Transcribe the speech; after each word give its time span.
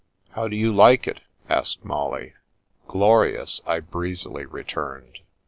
How 0.31 0.47
do 0.47 0.55
you 0.55 0.73
like 0.73 1.05
it?" 1.05 1.21
asked 1.47 1.85
Molly. 1.85 2.33
Glorious," 2.87 3.61
I 3.67 3.81
breezily 3.81 4.47
returned. 4.47 5.19